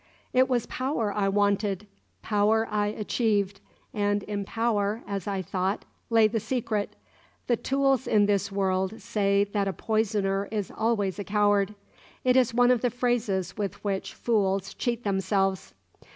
It 0.33 0.49
was 0.49 0.65
power 0.65 1.13
I 1.13 1.29
wanted; 1.29 1.85
power 2.23 2.67
I 2.71 2.87
achieved; 2.87 3.61
and 3.93 4.23
in 4.23 4.45
power, 4.45 5.03
as 5.05 5.27
I 5.27 5.43
thought, 5.43 5.85
lay 6.09 6.27
the 6.27 6.39
secret. 6.39 6.95
The 7.45 7.55
tools 7.55 8.07
in 8.07 8.25
this 8.25 8.51
world 8.51 8.99
say 8.99 9.43
that 9.43 9.67
a 9.67 9.73
poisoner 9.73 10.47
is 10.51 10.71
always 10.75 11.19
a 11.19 11.23
coward: 11.23 11.75
it 12.23 12.35
is 12.35 12.51
one 12.51 12.71
of 12.71 12.81
the 12.81 12.89
phrases 12.89 13.55
with 13.57 13.75
which 13.83 14.15
fools 14.15 14.73
cheat 14.73 15.03
themselves. 15.03 15.75